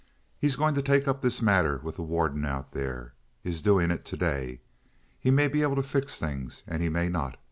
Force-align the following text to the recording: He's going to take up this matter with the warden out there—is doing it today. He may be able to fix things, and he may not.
He's 0.39 0.55
going 0.55 0.73
to 0.73 0.81
take 0.81 1.07
up 1.07 1.21
this 1.21 1.43
matter 1.43 1.79
with 1.83 1.97
the 1.97 2.01
warden 2.01 2.43
out 2.43 2.71
there—is 2.71 3.61
doing 3.61 3.91
it 3.91 4.03
today. 4.03 4.59
He 5.19 5.29
may 5.29 5.47
be 5.47 5.61
able 5.61 5.75
to 5.75 5.83
fix 5.83 6.17
things, 6.17 6.63
and 6.65 6.81
he 6.81 6.89
may 6.89 7.07
not. 7.07 7.37